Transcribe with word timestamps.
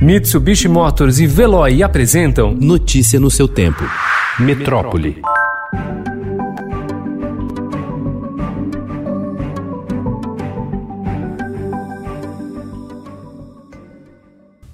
Mitsubishi 0.00 0.68
Motors 0.68 1.18
e 1.20 1.26
Veloy 1.26 1.82
apresentam 1.82 2.52
Notícia 2.52 3.18
no 3.18 3.30
seu 3.30 3.48
tempo. 3.48 3.82
Metrópole. 4.38 5.22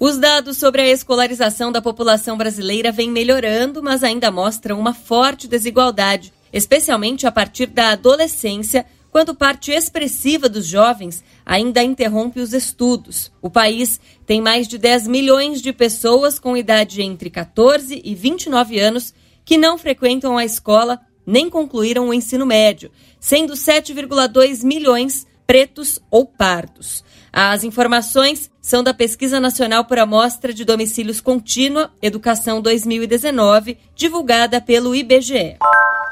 Os 0.01 0.19
dados 0.19 0.59
sobre 0.59 0.83
a 0.83 0.91
escolarização 0.91 1.71
da 1.71 1.81
população 1.81 2.37
brasileira 2.37 2.91
vêm 2.91 3.09
melhorando, 3.09 3.81
mas 3.81 4.03
ainda 4.03 4.29
mostram 4.29 4.81
uma 4.81 4.93
forte 4.93 5.47
desigualdade, 5.47 6.33
especialmente 6.53 7.29
a 7.29 7.31
partir 7.31 7.67
da 7.67 7.91
adolescência, 7.91 8.85
quando 9.13 9.35
parte 9.35 9.71
expressiva 9.71 10.49
dos 10.49 10.67
jovens 10.67 11.23
ainda 11.45 11.83
interrompe 11.83 12.41
os 12.41 12.55
estudos. 12.55 13.31
O 13.43 13.51
país 13.51 14.01
tem 14.25 14.41
mais 14.41 14.67
de 14.67 14.79
10 14.79 15.07
milhões 15.07 15.61
de 15.61 15.71
pessoas 15.71 16.39
com 16.39 16.57
idade 16.57 17.03
entre 17.03 17.29
14 17.29 18.01
e 18.03 18.15
29 18.15 18.81
anos 18.81 19.13
que 19.45 19.59
não 19.59 19.77
frequentam 19.77 20.39
a 20.39 20.47
escola 20.47 20.99
nem 21.27 21.51
concluíram 21.51 22.09
o 22.09 22.15
ensino 22.15 22.47
médio, 22.47 22.91
sendo 23.21 23.53
7,2 23.53 24.65
milhões 24.65 25.27
pretos 25.47 26.01
ou 26.11 26.25
pardos. 26.25 27.05
As 27.33 27.65
informações 27.65 28.51
são 28.61 28.83
da 28.83 28.93
Pesquisa 28.93 29.41
Nacional 29.41 29.87
por 29.87 29.99
Amostra 29.99 30.53
de 30.53 30.67
Domicílios 30.67 31.19
Contínua 31.19 31.91
Educação 32.03 32.61
2019, 32.61 33.79
divulgada 33.97 34.61
pelo 34.61 34.95
IBGE. 34.95 35.57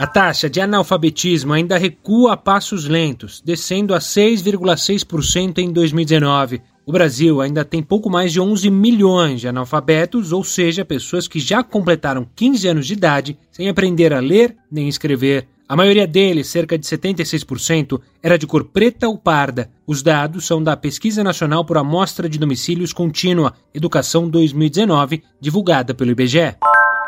A 0.01 0.07
taxa 0.07 0.49
de 0.49 0.63
analfabetismo 0.63 1.53
ainda 1.53 1.77
recua 1.77 2.33
a 2.33 2.37
passos 2.39 2.89
lentos, 2.89 3.43
descendo 3.45 3.95
a 3.95 3.99
6,6% 3.99 5.59
em 5.59 5.71
2019. 5.71 6.63
O 6.87 6.93
Brasil 6.93 7.43
ainda 7.43 7.67
tem 7.67 7.83
pouco 7.83 8.09
mais 8.09 8.33
de 8.33 8.41
11 8.41 8.71
milhões 8.71 9.43
de 9.43 9.49
analfabetos, 9.49 10.33
ou 10.33 10.43
seja, 10.43 10.87
pessoas 10.87 11.29
que 11.29 11.39
já 11.39 11.63
completaram 11.63 12.27
15 12.35 12.67
anos 12.67 12.87
de 12.87 12.95
idade 12.95 13.39
sem 13.53 13.69
aprender 13.69 14.15
a 14.15 14.21
ler 14.21 14.57
nem 14.73 14.89
escrever. 14.89 15.47
A 15.71 15.77
maioria 15.77 16.05
deles, 16.05 16.49
cerca 16.49 16.77
de 16.77 16.85
76%, 16.85 18.01
era 18.21 18.37
de 18.37 18.45
cor 18.45 18.65
preta 18.65 19.07
ou 19.07 19.17
parda. 19.17 19.71
Os 19.87 20.03
dados 20.03 20.45
são 20.45 20.61
da 20.61 20.77
Pesquisa 20.77 21.23
Nacional 21.23 21.65
por 21.65 21.79
Amostra 21.79 22.29
de 22.29 22.41
Domicílios 22.41 22.93
Contínua, 22.93 23.55
Educação 23.73 24.29
2019, 24.29 25.23
divulgada 25.41 25.95
pelo 25.95 26.11
IBGE. 26.11 26.57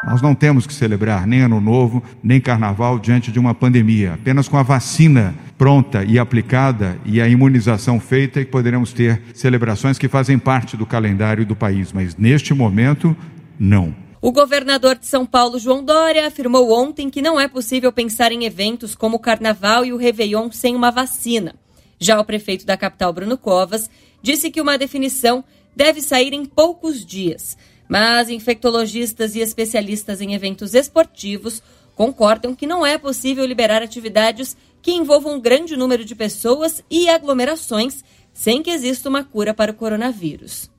Nós 0.06 0.22
não 0.22 0.32
temos 0.32 0.64
que 0.64 0.72
celebrar 0.72 1.27
nem 1.27 1.41
Ano 1.41 1.60
Novo, 1.60 2.04
nem 2.22 2.41
Carnaval 2.41 3.00
diante 3.00 3.32
de 3.32 3.38
uma 3.41 3.52
pandemia. 3.52 4.14
Apenas 4.14 4.46
com 4.46 4.56
a 4.56 4.62
vacina 4.62 5.34
pronta 5.58 6.04
e 6.04 6.16
aplicada 6.16 6.97
e 7.04 7.20
a 7.20 7.26
imunização 7.26 7.98
feita 7.98 8.38
é 8.38 8.44
que 8.44 8.50
poderemos 8.52 8.92
ter 8.92 9.22
celebrações 9.34 9.98
que 9.98 10.06
fazem 10.06 10.38
parte 10.38 10.76
do 10.76 10.86
calendário 10.86 11.44
do 11.44 11.56
país. 11.56 11.92
Mas 11.92 12.14
neste 12.14 12.54
momento, 12.54 13.16
não. 13.58 13.92
O 14.25 14.31
governador 14.31 14.97
de 14.97 15.05
São 15.05 15.27
Paulo, 15.27 15.59
João 15.59 15.83
Dória, 15.83 16.28
afirmou 16.28 16.70
ontem 16.70 17.11
que 17.11 17.20
não 17.20 17.41
é 17.41 17.48
possível 17.48 17.91
pensar 17.91 18.31
em 18.31 18.45
eventos 18.45 18.95
como 18.95 19.17
o 19.17 19.19
Carnaval 19.19 19.84
e 19.84 19.92
o 19.92 19.97
Réveillon 19.97 20.48
sem 20.53 20.77
uma 20.77 20.92
vacina. 20.92 21.56
Já 21.98 22.20
o 22.20 22.25
prefeito 22.25 22.65
da 22.65 22.77
capital, 22.77 23.12
Bruno 23.12 23.37
Covas, 23.37 23.91
disse 24.23 24.48
que 24.48 24.61
uma 24.61 24.78
definição 24.78 25.43
deve 25.75 26.00
sair 26.00 26.33
em 26.33 26.45
poucos 26.45 27.05
dias. 27.05 27.59
Mas 27.89 28.28
infectologistas 28.28 29.34
e 29.34 29.41
especialistas 29.41 30.20
em 30.20 30.34
eventos 30.34 30.73
esportivos 30.73 31.61
concordam 31.97 32.55
que 32.55 32.65
não 32.65 32.87
é 32.87 32.97
possível 32.98 33.45
liberar 33.45 33.83
atividades 33.83 34.56
que 34.81 34.93
envolvam 34.93 35.34
um 35.34 35.41
grande 35.41 35.77
número 35.77 36.05
de 36.05 36.15
pessoas 36.15 36.81
e 36.89 37.09
aglomerações 37.09 38.05
sem 38.33 38.62
que 38.62 38.70
exista 38.70 39.08
uma 39.08 39.25
cura 39.25 39.52
para 39.52 39.72
o 39.72 39.75
coronavírus. 39.75 40.70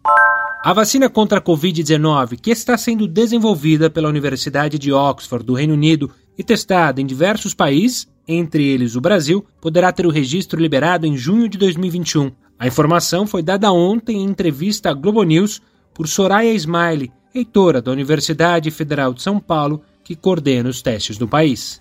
A 0.64 0.73
vacina 0.73 1.09
contra 1.09 1.40
a 1.40 1.42
Covid-19, 1.42 2.40
que 2.40 2.52
está 2.52 2.78
sendo 2.78 3.08
desenvolvida 3.08 3.90
pela 3.90 4.08
Universidade 4.08 4.80
de 4.80 4.94
Oxford 4.94 5.46
do 5.46 5.54
Reino 5.54 5.74
Unido 5.74 6.09
e 6.38 6.44
testada 6.44 7.02
em 7.02 7.06
diversos 7.06 7.54
países, 7.54 8.08
entre 8.28 8.66
eles 8.66 8.96
o 8.96 9.02
Brasil, 9.02 9.46
poderá 9.59 9.91
ter 9.91 10.06
o 10.06 10.09
registro 10.09 10.59
liberado 10.59 11.06
em 11.06 11.18
junho 11.18 11.50
de 11.50 11.58
2021. 11.58 12.31
A 12.58 12.66
informação 12.66 13.28
foi 13.28 13.44
dada 13.44 13.72
ontem 13.72 14.18
em 14.18 14.24
entrevista 14.24 14.90
à 14.90 14.94
Globo 14.94 15.24
News 15.24 15.62
por 15.94 16.08
Soraya 16.08 16.53
Smiley, 16.53 17.12
reitora 17.34 17.81
da 17.81 17.91
Universidade 17.91 18.72
Federal 18.72 19.14
de 19.14 19.22
São 19.22 19.40
Paulo, 19.40 19.81
que 20.03 20.16
coordena 20.16 20.70
os 20.70 20.81
testes 20.81 21.20
no 21.20 21.28
país. 21.28 21.78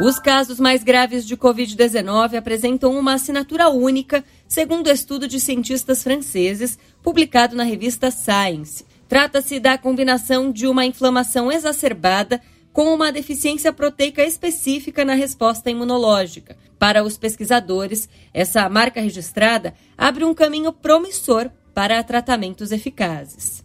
Os 0.00 0.18
casos 0.18 0.58
mais 0.58 0.82
graves 0.82 1.24
de 1.24 1.36
Covid-19 1.36 2.36
apresentam 2.36 2.98
uma 2.98 3.14
assinatura 3.14 3.68
única, 3.68 4.24
segundo 4.48 4.90
estudo 4.90 5.28
de 5.28 5.38
cientistas 5.38 6.02
franceses 6.02 6.76
publicado 7.00 7.54
na 7.54 7.62
revista 7.62 8.10
Science. 8.10 8.84
Trata-se 9.08 9.60
da 9.60 9.78
combinação 9.78 10.50
de 10.50 10.66
uma 10.66 10.84
inflamação 10.84 11.50
exacerbada 11.50 12.40
com 12.72 12.92
uma 12.92 13.12
deficiência 13.12 13.72
proteica 13.72 14.24
específica 14.24 15.04
na 15.04 15.14
resposta 15.14 15.70
imunológica. 15.70 16.56
Para 16.76 17.04
os 17.04 17.16
pesquisadores, 17.16 18.08
essa 18.32 18.68
marca 18.68 19.00
registrada 19.00 19.74
abre 19.96 20.24
um 20.24 20.34
caminho 20.34 20.72
promissor 20.72 21.48
para 21.74 22.02
tratamentos 22.02 22.70
eficazes. 22.70 23.64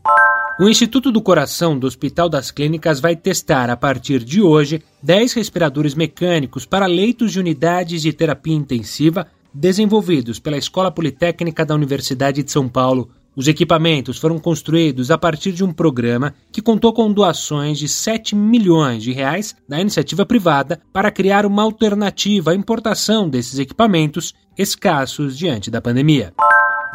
O 0.59 0.67
Instituto 0.67 1.11
do 1.11 1.21
Coração 1.21 1.77
do 1.77 1.87
Hospital 1.87 2.27
das 2.27 2.51
Clínicas 2.51 2.99
vai 2.99 3.15
testar, 3.15 3.69
a 3.69 3.77
partir 3.77 4.23
de 4.23 4.41
hoje, 4.41 4.83
10 5.01 5.33
respiradores 5.33 5.95
mecânicos 5.95 6.65
para 6.65 6.85
leitos 6.85 7.31
de 7.31 7.39
unidades 7.39 8.01
de 8.01 8.11
terapia 8.11 8.55
intensiva 8.55 9.27
desenvolvidos 9.53 10.39
pela 10.39 10.57
Escola 10.57 10.91
Politécnica 10.91 11.65
da 11.65 11.75
Universidade 11.75 12.43
de 12.43 12.51
São 12.51 12.67
Paulo. 12.67 13.09
Os 13.35 13.47
equipamentos 13.47 14.17
foram 14.17 14.37
construídos 14.37 15.11
a 15.11 15.17
partir 15.17 15.53
de 15.53 15.63
um 15.63 15.71
programa 15.71 16.33
que 16.51 16.61
contou 16.61 16.91
com 16.91 17.11
doações 17.11 17.79
de 17.79 17.87
7 17.87 18.35
milhões 18.35 19.01
de 19.01 19.13
reais 19.13 19.55
da 19.67 19.79
iniciativa 19.79 20.25
privada 20.25 20.81
para 20.91 21.09
criar 21.09 21.45
uma 21.45 21.63
alternativa 21.63 22.51
à 22.51 22.55
importação 22.55 23.29
desses 23.29 23.59
equipamentos 23.59 24.33
escassos 24.57 25.37
diante 25.37 25.71
da 25.71 25.79
pandemia. 25.79 26.33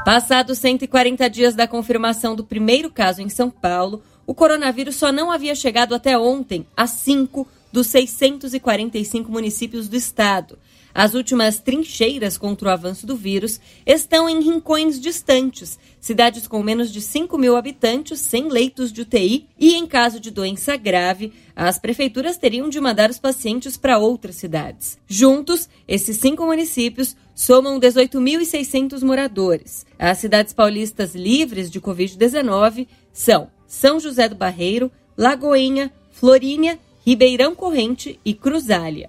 Passados 0.04 0.58
140 0.58 1.30
dias 1.30 1.54
da 1.54 1.66
confirmação 1.66 2.36
do 2.36 2.44
primeiro 2.44 2.90
caso 2.90 3.22
em 3.22 3.30
São 3.30 3.48
Paulo, 3.48 4.02
o 4.26 4.34
coronavírus 4.34 4.96
só 4.96 5.10
não 5.10 5.32
havia 5.32 5.54
chegado 5.54 5.94
até 5.94 6.18
ontem 6.18 6.66
a 6.76 6.86
cinco 6.86 7.48
dos 7.72 7.86
645 7.86 9.32
municípios 9.32 9.88
do 9.88 9.96
estado. 9.96 10.58
As 10.94 11.14
últimas 11.14 11.58
trincheiras 11.58 12.38
contra 12.38 12.68
o 12.68 12.72
avanço 12.72 13.04
do 13.04 13.16
vírus 13.16 13.60
estão 13.84 14.28
em 14.28 14.40
rincões 14.40 15.00
distantes, 15.00 15.76
cidades 16.00 16.46
com 16.46 16.62
menos 16.62 16.92
de 16.92 17.02
5 17.02 17.36
mil 17.36 17.56
habitantes, 17.56 18.20
sem 18.20 18.48
leitos 18.48 18.92
de 18.92 19.00
UTI 19.00 19.48
e, 19.58 19.74
em 19.74 19.88
caso 19.88 20.20
de 20.20 20.30
doença 20.30 20.76
grave, 20.76 21.32
as 21.56 21.80
prefeituras 21.80 22.36
teriam 22.36 22.68
de 22.68 22.80
mandar 22.80 23.10
os 23.10 23.18
pacientes 23.18 23.76
para 23.76 23.98
outras 23.98 24.36
cidades. 24.36 24.96
Juntos, 25.08 25.68
esses 25.88 26.16
cinco 26.18 26.46
municípios 26.46 27.16
somam 27.34 27.80
18.600 27.80 29.02
moradores. 29.02 29.84
As 29.98 30.18
cidades 30.18 30.52
paulistas 30.52 31.16
livres 31.16 31.70
de 31.70 31.80
Covid-19 31.80 32.86
são 33.12 33.48
São 33.66 33.98
José 33.98 34.28
do 34.28 34.36
Barreiro, 34.36 34.92
Lagoinha, 35.18 35.92
Florínia, 36.12 36.78
Ribeirão 37.04 37.54
Corrente 37.54 38.20
e 38.24 38.32
Cruzália. 38.32 39.08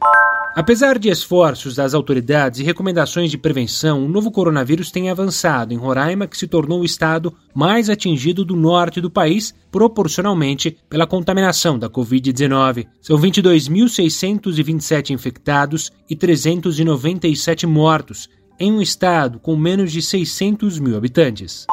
Apesar 0.56 0.98
de 0.98 1.10
esforços 1.10 1.76
das 1.76 1.94
autoridades 1.94 2.62
e 2.62 2.64
recomendações 2.64 3.30
de 3.30 3.38
prevenção, 3.38 4.06
o 4.06 4.08
novo 4.08 4.32
coronavírus 4.32 4.90
tem 4.90 5.10
avançado 5.10 5.74
em 5.74 5.78
Roraima, 5.78 6.28
que 6.28 6.38
se 6.38 6.48
tornou 6.48 6.80
o 6.80 6.86
estado 6.86 7.36
mais 7.54 7.90
atingido 7.90 8.46
do 8.46 8.56
norte 8.56 9.02
do 9.02 9.12
país, 9.12 9.54
proporcionalmente 9.70 10.78
pela 10.90 11.06
contaminação 11.06 11.78
da 11.78 11.90
Covid-19. 11.90 12.88
São 13.02 13.18
22.627 13.18 15.10
infectados 15.10 15.92
e 16.10 16.16
397 16.16 17.68
mortos, 17.68 18.30
em 18.58 18.72
um 18.72 18.82
estado 18.82 19.40
com 19.40 19.58
menos 19.58 19.92
de 19.92 20.02
600 20.02 20.80
mil 20.80 20.96
habitantes. 20.96 21.68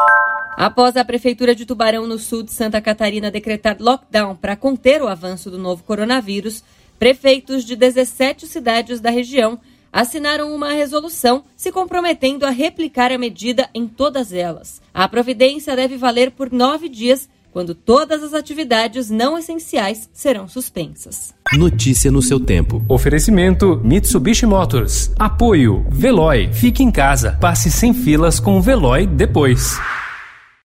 Após 0.56 0.96
a 0.96 1.04
Prefeitura 1.04 1.54
de 1.54 1.64
Tubarão, 1.64 2.08
no 2.08 2.18
sul 2.18 2.42
de 2.42 2.50
Santa 2.50 2.80
Catarina, 2.80 3.30
decretar 3.30 3.76
lockdown 3.78 4.34
para 4.34 4.56
conter 4.56 5.00
o 5.00 5.06
avanço 5.06 5.52
do 5.52 5.56
novo 5.56 5.84
coronavírus, 5.84 6.64
prefeitos 6.98 7.64
de 7.64 7.76
17 7.76 8.46
cidades 8.46 9.00
da 9.00 9.10
região 9.10 9.58
assinaram 9.92 10.54
uma 10.54 10.72
resolução 10.72 11.44
se 11.56 11.70
comprometendo 11.70 12.46
a 12.46 12.50
replicar 12.50 13.12
a 13.12 13.18
medida 13.18 13.68
em 13.74 13.86
todas 13.86 14.32
elas. 14.32 14.80
A 14.94 15.06
providência 15.06 15.76
deve 15.76 15.96
valer 15.96 16.30
por 16.30 16.50
nove 16.50 16.88
dias, 16.88 17.28
quando 17.52 17.74
todas 17.74 18.22
as 18.22 18.32
atividades 18.32 19.10
não 19.10 19.38
essenciais 19.38 20.08
serão 20.12 20.48
suspensas. 20.48 21.34
Notícia 21.52 22.10
no 22.10 22.22
seu 22.22 22.40
tempo. 22.40 22.82
Oferecimento 22.88 23.78
Mitsubishi 23.84 24.46
Motors. 24.46 25.12
Apoio 25.18 25.84
Veloy. 25.90 26.50
Fique 26.50 26.82
em 26.82 26.90
casa. 26.90 27.36
Passe 27.38 27.70
sem 27.70 27.92
filas 27.92 28.40
com 28.40 28.56
o 28.56 28.62
Veloy 28.62 29.06
depois. 29.06 29.78